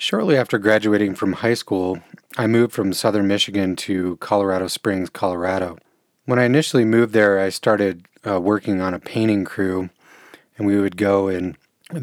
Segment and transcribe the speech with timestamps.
[0.00, 1.98] Shortly after graduating from high school,
[2.36, 5.76] I moved from southern Michigan to Colorado Springs, Colorado.
[6.24, 9.90] When I initially moved there, I started uh, working on a painting crew,
[10.56, 11.56] and we would go and,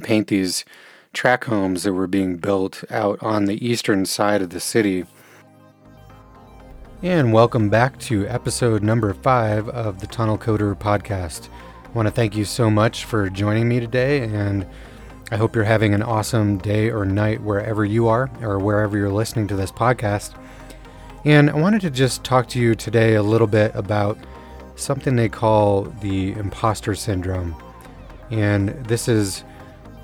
[0.04, 0.66] paint these
[1.14, 5.06] track homes that were being built out on the eastern side of the city.
[7.02, 11.48] And welcome back to episode number five of the Tunnel Coder podcast.
[11.86, 14.68] I want to thank you so much for joining me today and
[15.32, 19.12] I hope you're having an awesome day or night wherever you are or wherever you're
[19.12, 20.36] listening to this podcast.
[21.24, 24.20] And I wanted to just talk to you today a little bit about
[24.76, 27.56] something they call the imposter syndrome.
[28.30, 29.44] And this is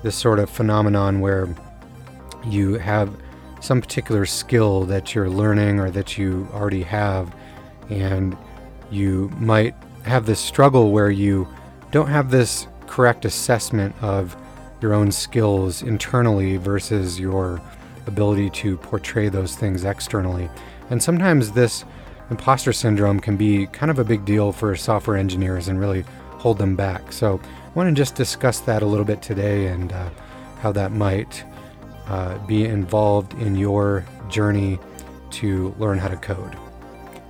[0.02, 1.48] this sort of phenomenon where
[2.44, 3.14] you have
[3.60, 7.32] some particular skill that you're learning or that you already have,
[7.90, 8.36] and
[8.90, 11.46] you might have this struggle where you
[11.92, 14.36] don't have this correct assessment of
[14.82, 17.60] your own skills internally versus your
[18.06, 20.50] ability to portray those things externally.
[20.90, 21.84] And sometimes this
[22.30, 26.58] imposter syndrome can be kind of a big deal for software engineers and really hold
[26.58, 27.12] them back.
[27.12, 30.10] So I want to just discuss that a little bit today and uh,
[30.58, 31.44] how that might
[32.08, 34.78] uh, be involved in your journey
[35.30, 36.56] to learn how to code.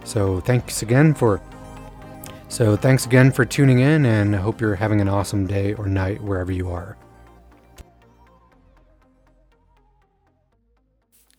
[0.04, 1.40] So thanks again for
[2.48, 5.86] so thanks again for tuning in and I hope you're having an awesome day or
[5.86, 6.96] night wherever you are.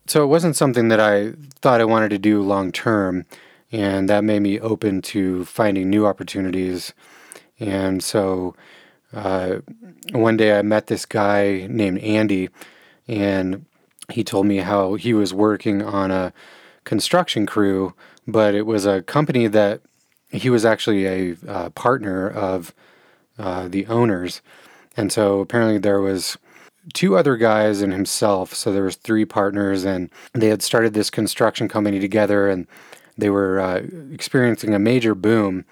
[0.05, 3.25] So it wasn't something that I thought I wanted to do long term,
[3.71, 6.93] and that made me open to finding new opportunities.
[7.59, 8.55] And so
[9.13, 9.57] uh,
[10.11, 12.49] one day I met this guy named Andy,
[13.07, 13.65] and
[14.11, 16.33] he told me how he was working on a
[16.83, 17.93] construction crew,
[18.27, 19.81] but it was a company that
[20.31, 22.73] he was actually a uh, partner of
[23.37, 24.41] uh, the owners.
[24.97, 26.37] And so apparently there was
[26.93, 28.53] two other guys and himself.
[28.53, 32.67] So there was three partners, and they had started this construction company together, and
[33.17, 35.65] they were uh, experiencing a major boom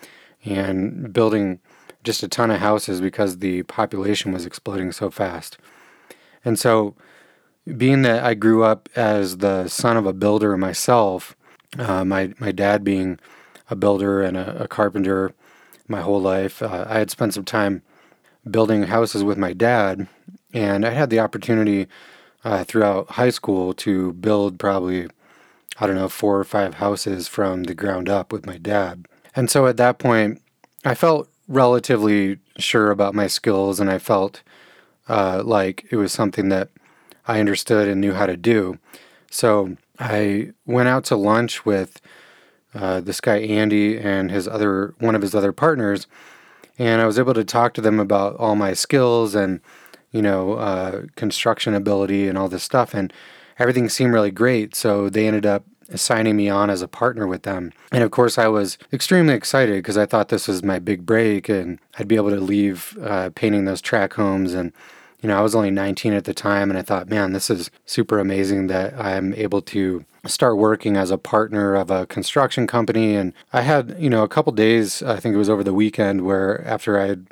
[0.45, 1.59] and building
[2.03, 5.57] just a ton of houses because the population was exploding so fast.
[6.43, 6.95] And so,
[7.77, 11.35] being that I grew up as the son of a builder myself,
[11.77, 13.19] uh, my my dad being
[13.69, 15.33] a builder and a, a carpenter
[15.87, 17.83] my whole life, uh, I had spent some time
[18.49, 20.07] building houses with my dad,
[20.53, 21.87] and I had the opportunity
[22.43, 25.07] uh, throughout high school to build probably,
[25.79, 29.07] I don't know, four or five houses from the ground up with my dad.
[29.35, 30.41] And so at that point,
[30.83, 34.41] I felt relatively sure about my skills and I felt
[35.07, 36.69] uh, like it was something that
[37.27, 38.79] I understood and knew how to do.
[39.29, 42.01] So I went out to lunch with
[42.73, 46.07] uh, this guy Andy and his other one of his other partners,
[46.79, 49.59] and I was able to talk to them about all my skills and
[50.11, 52.93] you know, uh, construction ability and all this stuff.
[52.93, 53.11] And
[53.57, 54.75] everything seemed really great.
[54.75, 55.63] So they ended up
[55.95, 57.71] signing me on as a partner with them.
[57.91, 61.49] And of course, I was extremely excited because I thought this was my big break
[61.49, 64.53] and I'd be able to leave uh, painting those track homes.
[64.53, 64.71] And,
[65.21, 66.69] you know, I was only 19 at the time.
[66.69, 71.11] And I thought, man, this is super amazing that I'm able to start working as
[71.11, 73.15] a partner of a construction company.
[73.15, 76.21] And I had, you know, a couple days, I think it was over the weekend,
[76.21, 77.27] where after I had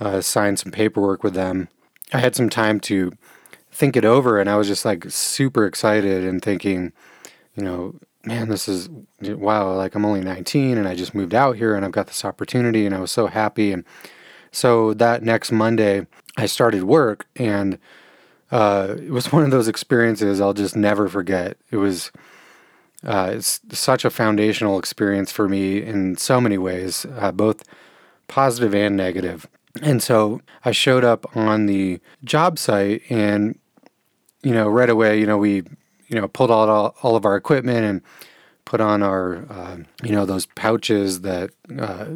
[0.00, 1.68] uh, signed some paperwork with them,
[2.14, 3.12] I had some time to
[3.72, 6.92] think it over, and I was just like super excited and thinking,
[7.56, 8.88] you know, man, this is
[9.20, 9.74] wow.
[9.74, 12.86] Like I'm only 19, and I just moved out here, and I've got this opportunity,
[12.86, 13.72] and I was so happy.
[13.72, 13.84] And
[14.52, 17.78] so that next Monday, I started work, and
[18.52, 21.58] uh, it was one of those experiences I'll just never forget.
[21.72, 22.12] It was.
[23.02, 27.62] Uh, it's such a foundational experience for me in so many ways, uh, both
[28.28, 29.46] positive and negative.
[29.82, 33.58] And so I showed up on the job site and,
[34.42, 35.64] you know, right away, you know, we,
[36.08, 38.02] you know, pulled out all, all of our equipment and
[38.64, 42.06] put on our, uh, you know, those pouches that uh,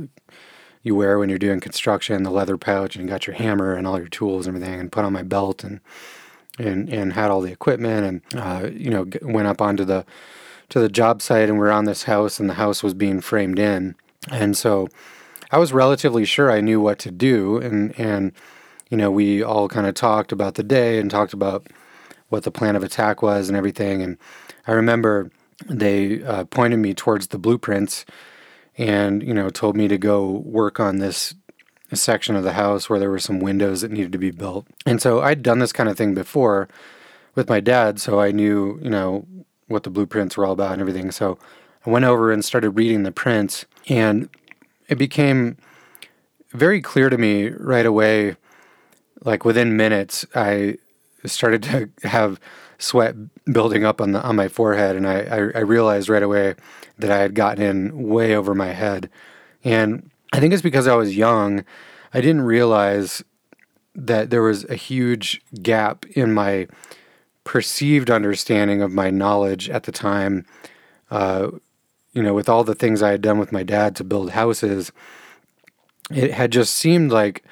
[0.82, 3.98] you wear when you're doing construction, the leather pouch, and got your hammer and all
[3.98, 5.80] your tools and everything, and put on my belt and,
[6.58, 10.06] and, and had all the equipment and, uh, you know, went up onto the,
[10.68, 13.58] to the job site and we're on this house and the house was being framed
[13.58, 13.96] in.
[14.30, 14.88] And so,
[15.50, 18.32] I was relatively sure I knew what to do, and and
[18.90, 21.66] you know we all kind of talked about the day and talked about
[22.28, 24.02] what the plan of attack was and everything.
[24.02, 24.18] And
[24.66, 25.30] I remember
[25.68, 28.04] they uh, pointed me towards the blueprints,
[28.76, 31.34] and you know told me to go work on this
[31.94, 34.66] section of the house where there were some windows that needed to be built.
[34.84, 36.68] And so I'd done this kind of thing before
[37.34, 39.26] with my dad, so I knew you know
[39.68, 41.10] what the blueprints were all about and everything.
[41.10, 41.38] So
[41.86, 44.28] I went over and started reading the prints and
[44.88, 45.56] it became
[46.50, 48.36] very clear to me right away,
[49.24, 50.76] like within minutes, I
[51.24, 52.40] started to have
[52.78, 53.14] sweat
[53.52, 56.54] building up on the on my forehead, and I, I, I realized right away
[56.98, 59.10] that I had gotten in way over my head,
[59.64, 61.64] and I think it's because I was young.
[62.14, 63.22] I didn't realize
[63.94, 66.68] that there was a huge gap in my
[67.44, 70.46] perceived understanding of my knowledge at the time.
[71.10, 71.50] Uh,
[72.18, 74.90] you know, with all the things I had done with my dad to build houses,
[76.10, 77.44] it had just seemed like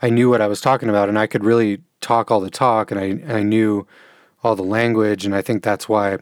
[0.00, 2.92] I knew what I was talking about, and I could really talk all the talk,
[2.92, 3.84] and I and I knew
[4.44, 6.18] all the language, and I think that's why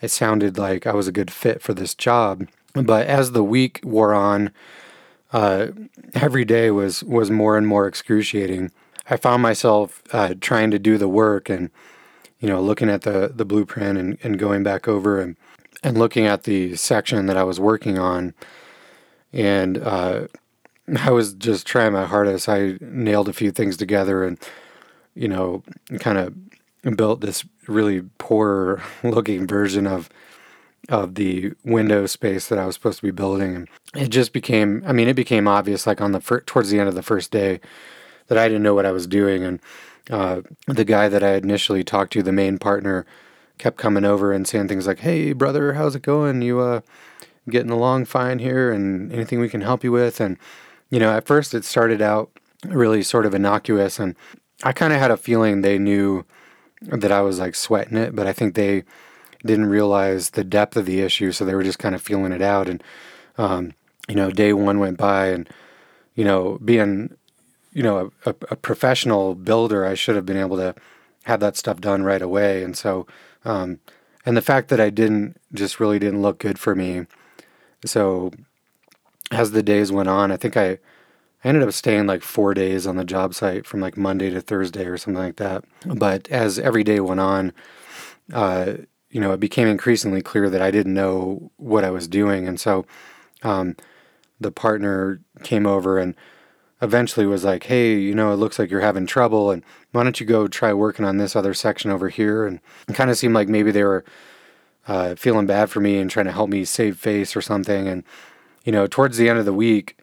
[0.00, 2.46] it sounded like I was a good fit for this job.
[2.74, 4.52] But as the week wore on,
[5.32, 5.66] uh,
[6.14, 8.70] every day was was more and more excruciating.
[9.10, 11.70] I found myself uh, trying to do the work and
[12.38, 15.36] you know looking at the the blueprint and, and going back over and
[15.82, 18.34] and looking at the section that I was working on,
[19.32, 20.28] and uh,
[20.98, 22.48] I was just trying my hardest.
[22.48, 24.38] I nailed a few things together and
[25.14, 25.62] you know
[26.00, 30.08] kind of built this really poor looking version of
[30.88, 33.54] of the window space that I was supposed to be building.
[33.54, 36.80] And it just became, I mean, it became obvious like on the fir- towards the
[36.80, 37.60] end of the first day
[38.26, 39.44] that I didn't know what I was doing.
[39.44, 39.60] And
[40.10, 43.06] uh, the guy that I initially talked to, the main partner,
[43.58, 46.42] kept coming over and saying things like, "Hey, brother, how's it going?
[46.42, 46.80] You uh,
[47.48, 48.72] getting along fine here?
[48.72, 50.38] And anything we can help you with?" And
[50.90, 52.30] you know, at first it started out
[52.66, 54.14] really sort of innocuous, and
[54.62, 56.24] I kind of had a feeling they knew
[56.82, 58.84] that I was like sweating it, but I think they
[59.44, 62.42] didn't realize the depth of the issue, so they were just kind of feeling it
[62.42, 62.68] out.
[62.68, 62.82] And
[63.38, 63.74] um,
[64.08, 65.48] you know, day one went by, and
[66.14, 67.16] you know, being
[67.72, 70.74] you know a, a, professional builder, I should have been able to
[71.24, 72.62] have that stuff done right away.
[72.62, 73.06] And so,
[73.44, 73.80] um,
[74.24, 77.06] and the fact that I didn't just really didn't look good for me.
[77.84, 78.32] So,
[79.30, 80.78] as the days went on, I think I
[81.44, 84.40] I ended up staying like four days on the job site from like Monday to
[84.40, 85.64] Thursday or something like that.
[85.84, 87.52] But as every day went on,
[88.32, 88.74] uh,
[89.10, 92.46] you know, it became increasingly clear that I didn't know what I was doing.
[92.46, 92.86] And so
[93.42, 93.76] um,
[94.40, 96.14] the partner came over and
[96.82, 99.50] eventually was like, hey, you know, it looks like you're having trouble.
[99.50, 99.62] And
[99.92, 102.44] why don't you go try working on this other section over here?
[102.44, 104.04] And it kind of seemed like maybe they were
[104.88, 107.86] uh, feeling bad for me and trying to help me save face or something.
[107.86, 108.02] And,
[108.64, 109.96] you know, towards the end of the week,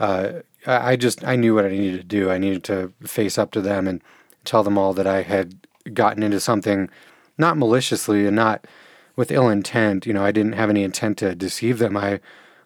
[0.00, 2.30] uh, I just I knew what I needed to do.
[2.30, 4.02] I needed to face up to them and
[4.44, 6.90] tell them all that I had gotten into something
[7.38, 8.66] not maliciously and not
[9.14, 10.04] with ill intent.
[10.04, 11.96] You know, I didn't have any intent to deceive them.
[11.96, 12.20] I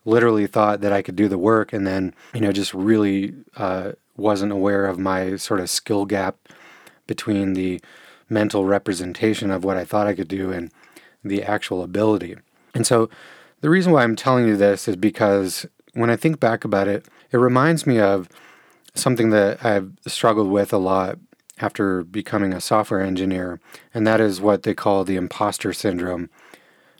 [0.04, 3.92] literally thought that I could do the work and then, you know, just really uh,
[4.16, 6.36] wasn't aware of my sort of skill gap
[7.06, 7.80] between the
[8.28, 10.72] mental representation of what I thought I could do and
[11.24, 12.36] the actual ability.
[12.74, 13.10] And so
[13.60, 17.06] the reason why I'm telling you this is because when I think back about it,
[17.30, 18.28] it reminds me of
[18.94, 21.18] something that I've struggled with a lot
[21.58, 23.60] after becoming a software engineer,
[23.94, 26.28] and that is what they call the imposter syndrome.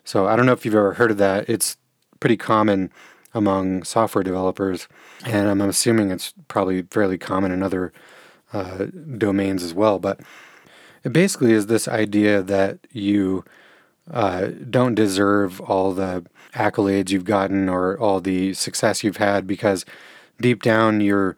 [0.05, 1.49] So I don't know if you've ever heard of that.
[1.49, 1.77] It's
[2.23, 2.89] pretty common
[3.33, 4.87] among software developers,
[5.25, 7.91] and I'm assuming it's probably fairly common in other
[8.53, 8.85] uh,
[9.17, 9.99] domains as well.
[9.99, 10.21] But
[11.03, 13.43] it basically is this idea that you
[14.09, 19.83] uh, don't deserve all the accolades you've gotten or all the success you've had because
[20.39, 21.35] deep down you're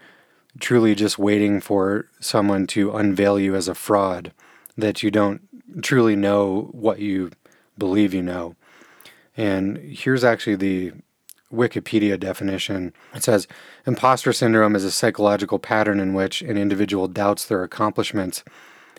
[0.60, 4.32] truly just waiting for someone to unveil you as a fraud,
[4.78, 5.42] that you don't
[5.82, 7.32] truly know what you
[7.76, 8.56] believe you know.
[9.38, 10.94] And here's actually the
[11.54, 12.94] Wikipedia definition.
[13.14, 13.48] It says
[13.86, 18.44] imposter syndrome is a psychological pattern in which an individual doubts their accomplishments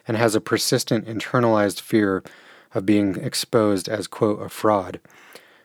[0.06, 2.22] and has a persistent internalized fear
[2.74, 5.00] of being exposed as, quote, a fraud.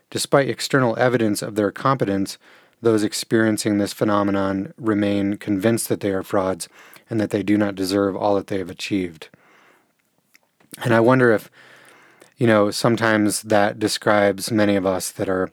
[0.10, 2.38] Despite external evidence of their competence,
[2.82, 6.68] those experiencing this phenomenon remain convinced that they are frauds
[7.10, 9.30] and that they do not deserve all that they have achieved.
[10.84, 11.52] And I wonder if,
[12.42, 15.52] you know, sometimes that describes many of us that are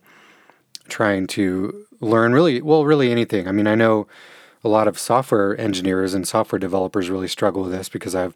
[0.89, 3.47] trying to learn really, well, really anything.
[3.47, 4.07] I mean, I know
[4.65, 8.35] a lot of software engineers and software developers really struggle with this because I've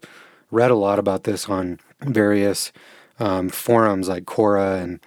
[0.51, 2.71] read a lot about this on various
[3.19, 4.99] um, forums like Quora and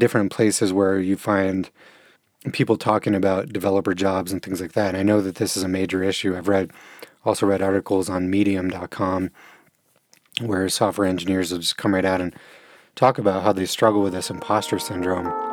[0.00, 1.70] different places where you find
[2.50, 4.88] people talking about developer jobs and things like that.
[4.88, 6.36] And I know that this is a major issue.
[6.36, 6.72] I've read
[7.24, 9.30] also read articles on medium.com
[10.40, 12.34] where software engineers will just come right out and
[12.94, 15.49] talk about how they struggle with this imposter syndrome.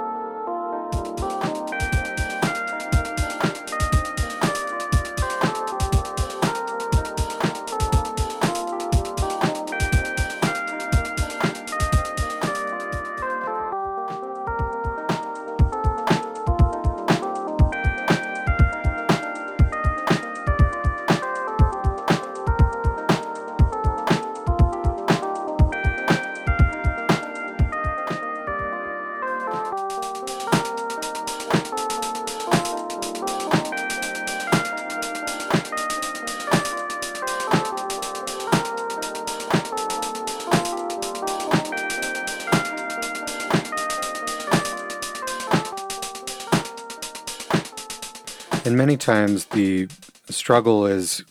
[48.88, 49.86] Many times the
[50.30, 51.22] struggle is,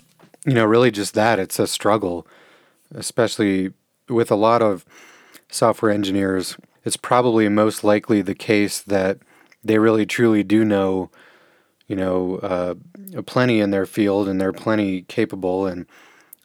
[0.44, 2.26] you know, really just that it's a struggle,
[2.94, 3.72] especially
[4.10, 4.84] with a lot of
[5.48, 6.58] software engineers.
[6.84, 9.20] It's probably most likely the case that
[9.64, 11.10] they really truly do know,
[11.86, 12.74] you know, uh,
[13.22, 15.86] plenty in their field and they're plenty capable and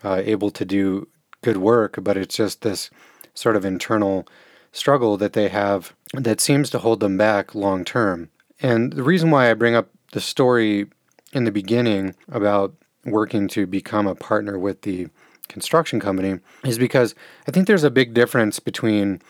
[0.06, 1.10] uh, able to do
[1.42, 2.90] good work, but it's just this
[3.34, 4.26] sort of internal
[4.72, 8.30] struggle that they have that seems to hold them back long term.
[8.62, 10.88] And the reason why I bring up the story
[11.34, 12.74] in the beginning about
[13.06, 15.08] working to become a partner with the
[15.48, 17.14] construction company is because
[17.48, 19.22] I think there's a big difference between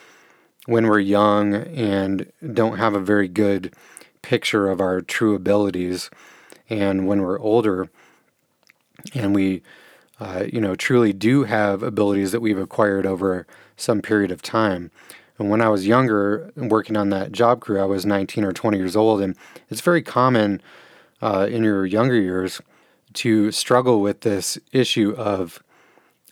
[0.66, 3.74] when we're young and don't have a very good
[4.22, 6.12] picture of our true abilities
[6.70, 7.90] and when we're older
[9.16, 9.64] and we
[10.20, 14.92] uh, you know truly do have abilities that we've acquired over some period of time
[15.42, 18.78] and when I was younger working on that job crew, I was 19 or 20
[18.78, 19.22] years old.
[19.22, 19.36] And
[19.70, 20.62] it's very common
[21.22, 22.62] uh, in your younger years
[23.14, 25.62] to struggle with this issue of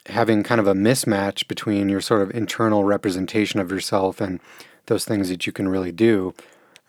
[0.06, 4.40] having kind of a mismatch between your sort of internal representation of yourself and
[4.88, 6.34] those things that you can really do.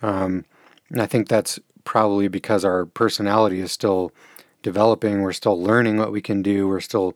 [0.00, 0.44] Um,
[0.90, 4.12] and I think that's probably because our personality is still
[4.62, 5.22] developing.
[5.22, 6.68] We're still learning what we can do.
[6.68, 7.14] We're still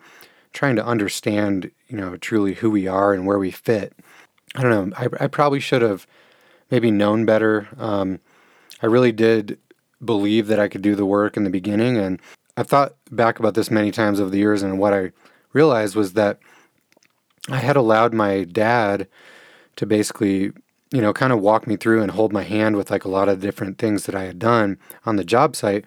[0.52, 3.94] trying to understand, you know, truly who we are and where we fit.
[4.54, 4.96] I don't know.
[4.96, 6.06] I, I probably should have
[6.70, 7.68] maybe known better.
[7.78, 8.20] Um,
[8.82, 9.58] I really did
[10.02, 11.96] believe that I could do the work in the beginning.
[11.96, 12.20] And
[12.56, 14.62] I've thought back about this many times over the years.
[14.62, 15.12] And what I
[15.52, 16.38] realized was that
[17.48, 19.08] I had allowed my dad
[19.76, 20.52] to basically,
[20.90, 23.28] you know, kind of walk me through and hold my hand with like a lot
[23.28, 25.84] of different things that I had done on the job site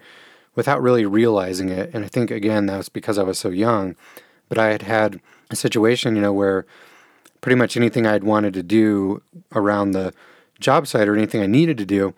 [0.54, 1.90] without really realizing it.
[1.92, 3.96] And I think, again, that was because I was so young.
[4.48, 6.66] But I had had a situation, you know, where
[7.40, 9.22] pretty much anything I'd wanted to do
[9.54, 10.12] around the
[10.60, 12.14] job site or anything I needed to do,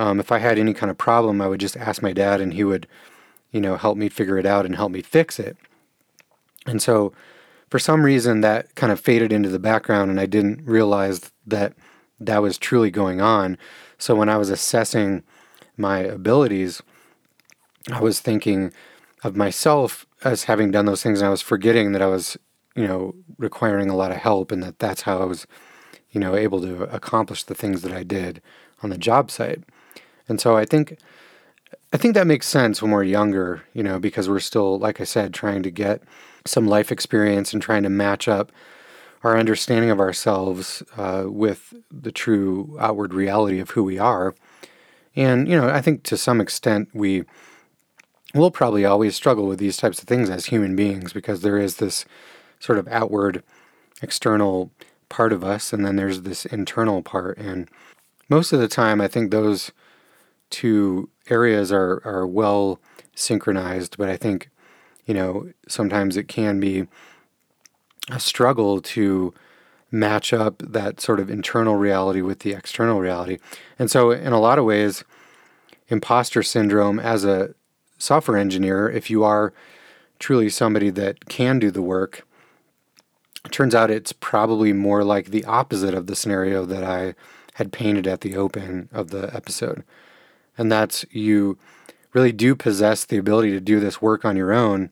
[0.00, 2.54] um, if I had any kind of problem, I would just ask my dad and
[2.54, 2.86] he would,
[3.52, 5.56] you know, help me figure it out and help me fix it.
[6.66, 7.12] And so
[7.68, 11.74] for some reason that kind of faded into the background and I didn't realize that
[12.18, 13.58] that was truly going on.
[13.98, 15.22] So when I was assessing
[15.76, 16.82] my abilities,
[17.92, 18.72] I was thinking
[19.22, 22.38] of myself as having done those things and I was forgetting that I was
[22.76, 25.46] you know, requiring a lot of help, and that that's how I was,
[26.12, 28.40] you know, able to accomplish the things that I did
[28.82, 29.64] on the job site.
[30.30, 30.96] And so I think,
[31.92, 35.04] I think that makes sense when we're younger, you know, because we're still, like I
[35.04, 36.02] said, trying to get
[36.46, 38.52] some life experience and trying to match up
[39.22, 44.34] our understanding of ourselves uh, with the true outward reality of who we are.
[45.16, 47.24] And, you know, I think to some extent we
[48.32, 51.76] will probably always struggle with these types of things as human beings because there is
[51.76, 52.04] this
[52.60, 53.42] sort of outward,
[54.00, 54.70] external
[55.08, 57.36] part of us, and then there's this internal part.
[57.36, 57.68] And
[58.28, 59.72] most of the time, I think those
[60.50, 62.80] two areas are, are well
[63.14, 64.50] synchronized, but I think,
[65.06, 66.86] you know, sometimes it can be
[68.10, 69.32] a struggle to
[69.90, 73.38] match up that sort of internal reality with the external reality.
[73.78, 75.04] And so, in a lot of ways,
[75.88, 77.54] imposter syndrome as a
[77.98, 79.52] software engineer, if you are
[80.18, 82.26] truly somebody that can do the work,
[83.44, 87.14] it turns out it's probably more like the opposite of the scenario that I
[87.54, 89.82] had painted at the open of the episode.
[90.58, 91.58] And that's you
[92.12, 94.90] really do possess the ability to do this work on your own,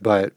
[0.00, 0.32] but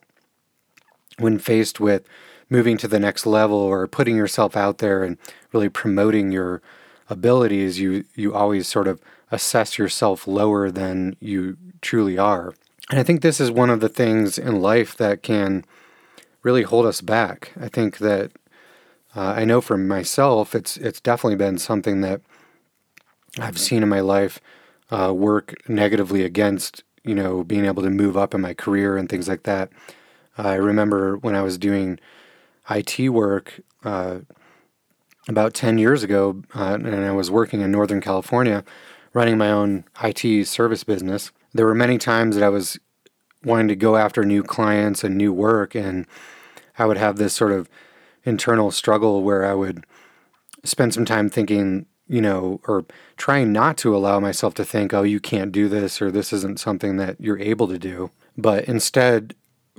[1.18, 2.08] when faced with
[2.50, 5.18] moving to the next level or putting yourself out there and
[5.52, 6.62] really promoting your
[7.10, 9.00] abilities, you you always sort of
[9.32, 12.54] assess yourself lower than you truly are.
[12.90, 15.66] And I think this is one of the things in life that can
[16.44, 17.52] really hold us back.
[17.60, 18.32] I think that
[19.16, 22.22] uh, I know for myself, it's it's definitely been something that
[23.40, 24.40] I've seen in my life
[24.92, 29.10] uh, work negatively against you know being able to move up in my career and
[29.10, 29.72] things like that.
[30.38, 32.00] Uh, I remember when I was doing
[32.70, 34.20] IT work uh,
[35.28, 38.64] about ten years ago, uh, and I was working in Northern California,
[39.14, 41.32] running my own IT service business.
[41.54, 42.78] There were many times that I was
[43.44, 46.08] wanting to go after new clients and new work and
[46.78, 47.70] I would have this sort of
[48.24, 49.86] internal struggle where I would
[50.64, 52.86] spend some time thinking, you know, or
[53.18, 56.60] trying not to allow myself to think, oh, you can't do this or this isn't
[56.60, 59.36] something that you're able to do, but instead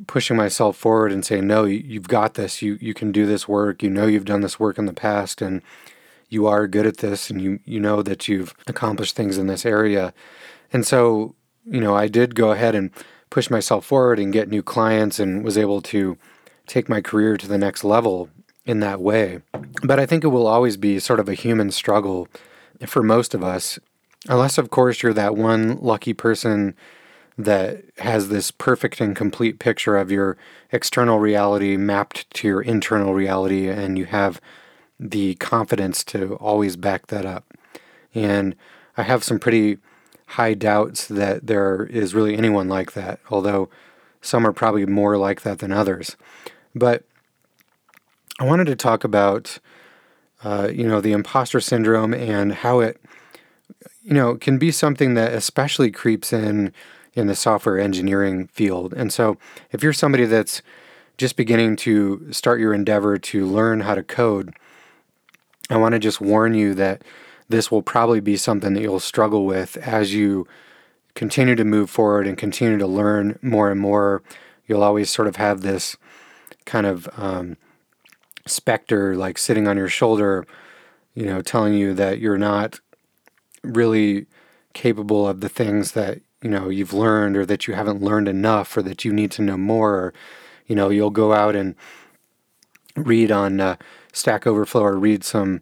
[0.07, 2.61] pushing myself forward and saying, no, you've got this.
[2.61, 3.83] You you can do this work.
[3.83, 5.63] You know you've done this work in the past and
[6.29, 9.65] you are good at this and you you know that you've accomplished things in this
[9.65, 10.13] area.
[10.73, 12.91] And so, you know, I did go ahead and
[13.31, 16.19] push myself forward and get new clients and was able to
[16.67, 18.29] take my career to the next level
[18.67, 19.41] in that way.
[19.83, 22.29] But I think it will always be sort of a human struggle
[22.87, 23.79] for most of us,
[24.29, 26.75] unless, of course, you're that one lucky person
[27.39, 30.37] that has this perfect and complete picture of your
[30.73, 34.41] external reality mapped to your internal reality, and you have
[34.99, 37.45] the confidence to always back that up.
[38.15, 38.57] And
[38.97, 39.79] I have some pretty
[40.29, 43.69] high doubts that there is really anyone like that, although
[44.23, 46.17] some are probably more like that than others.
[46.75, 47.05] But
[48.39, 49.59] I wanted to talk about,
[50.45, 53.01] uh, you know, the imposter syndrome and how it,
[54.03, 56.73] you know, can be something that especially creeps in
[57.15, 58.93] in the software engineering field.
[58.93, 59.39] And so,
[59.73, 60.61] if you're somebody that's
[61.17, 64.55] just beginning to start your endeavor to learn how to code,
[65.71, 67.03] I want to just warn you that
[67.49, 70.47] this will probably be something that you'll struggle with as you
[71.15, 74.23] continue to move forward and continue to learn more and more.
[74.67, 75.97] You'll always sort of have this
[76.67, 77.57] kind of um,
[78.47, 80.47] specter like sitting on your shoulder,
[81.15, 82.81] you know, telling you that you're not
[83.63, 84.27] really
[84.73, 88.77] capable of the things that you know you've learned or that you haven't learned enough
[88.77, 89.95] or that you need to know more.
[89.95, 90.15] Or
[90.67, 91.75] you know you'll go out and
[92.97, 93.77] read on uh,
[94.13, 95.61] stack overflow or read some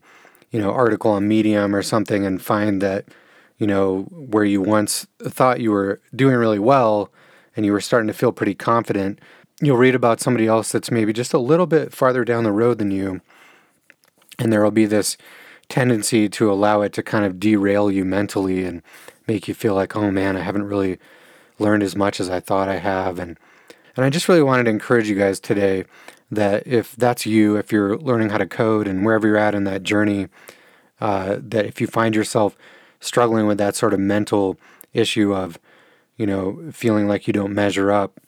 [0.50, 3.06] you know article on medium or something and find that
[3.58, 7.10] you know where you once thought you were doing really well
[7.56, 9.20] and you were starting to feel pretty confident
[9.66, 12.78] you'll read about somebody else that's maybe just a little bit farther down the road
[12.78, 13.20] than you
[14.38, 15.16] and there will be this
[15.68, 18.82] tendency to allow it to kind of derail you mentally and
[19.26, 20.98] make you feel like, oh man, I haven't really
[21.58, 23.18] learned as much as I thought I have.
[23.18, 23.38] And
[23.96, 25.84] and I just really wanted to encourage you guys today
[26.30, 29.62] that if that's you, if you're learning how to code and wherever you're at in
[29.64, 30.26] that journey,
[31.00, 32.56] uh, that if you find yourself
[32.98, 34.58] struggling with that sort of mental
[34.92, 35.60] issue of,
[36.16, 38.18] you know, feeling like you don't measure up,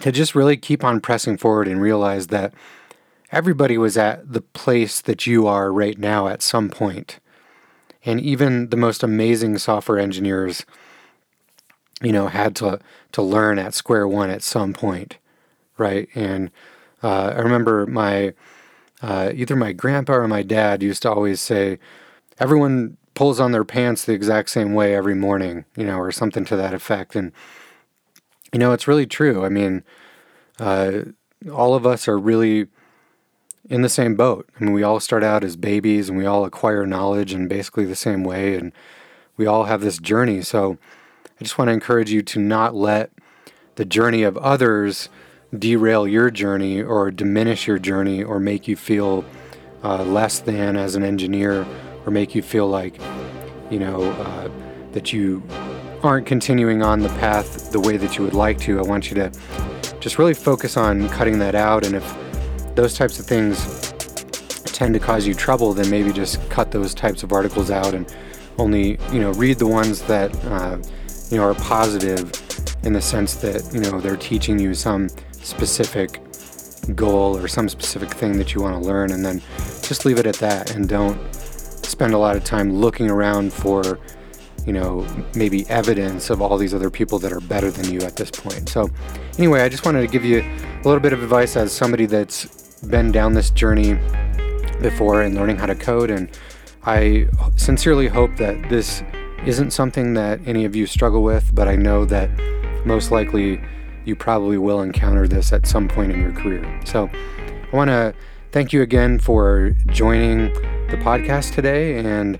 [0.00, 2.52] to just really keep on pressing forward and realize that
[3.32, 7.20] everybody was at the place that you are right now at some point.
[8.04, 10.64] And even the most amazing software engineers
[12.02, 12.78] you know had to
[13.12, 15.18] to learn at square one at some point
[15.78, 16.08] right?
[16.14, 16.50] And
[17.02, 18.34] uh, i remember my
[19.02, 21.78] uh, either my grandpa or my dad used to always say
[22.38, 26.44] everyone pulls on their pants the exact same way every morning you know or something
[26.46, 27.16] to that effect.
[27.16, 27.32] And
[28.52, 29.82] you know it's really true i mean
[30.58, 31.04] uh,
[31.52, 32.66] all of us are really
[33.68, 34.48] in the same boat.
[34.60, 37.84] I mean, we all start out as babies and we all acquire knowledge in basically
[37.86, 38.72] the same way, and
[39.36, 40.42] we all have this journey.
[40.42, 40.76] So
[41.40, 43.10] I just want to encourage you to not let
[43.76, 45.08] the journey of others
[45.56, 49.24] derail your journey or diminish your journey or make you feel
[49.82, 51.66] uh, less than as an engineer
[52.04, 53.00] or make you feel like,
[53.70, 54.50] you know, uh,
[54.92, 55.42] that you
[56.02, 58.78] aren't continuing on the path the way that you would like to.
[58.78, 59.30] I want you to
[60.00, 61.84] just really focus on cutting that out.
[61.84, 63.92] And if those types of things
[64.64, 68.12] tend to cause you trouble, then maybe just cut those types of articles out and
[68.58, 70.78] only you know read the ones that uh,
[71.30, 72.32] you know are positive
[72.82, 76.20] in the sense that you know they're teaching you some specific
[76.94, 79.40] goal or some specific thing that you want to learn, and then
[79.82, 83.98] just leave it at that and don't spend a lot of time looking around for
[84.66, 88.16] you know maybe evidence of all these other people that are better than you at
[88.16, 88.68] this point.
[88.68, 88.88] So
[89.38, 92.80] anyway, I just wanted to give you a little bit of advice as somebody that's
[92.82, 93.94] been down this journey
[94.80, 96.10] before and learning how to code.
[96.10, 96.30] And
[96.84, 99.02] I sincerely hope that this
[99.44, 102.30] isn't something that any of you struggle with, but I know that
[102.84, 103.62] most likely
[104.04, 106.80] you probably will encounter this at some point in your career.
[106.84, 108.14] So I want to
[108.52, 110.52] thank you again for joining
[110.88, 112.38] the podcast today and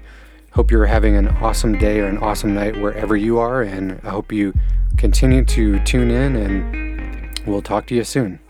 [0.52, 3.62] hope you're having an awesome day or an awesome night wherever you are.
[3.62, 4.52] And I hope you
[4.96, 8.40] continue to tune in and we'll talk to you soon.